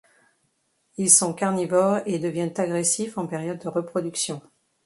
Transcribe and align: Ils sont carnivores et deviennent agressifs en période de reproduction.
Ils 0.97 1.11
sont 1.11 1.31
carnivores 1.31 1.99
et 2.07 2.17
deviennent 2.17 2.59
agressifs 2.59 3.19
en 3.19 3.27
période 3.27 3.59
de 3.59 3.67
reproduction. 3.69 4.41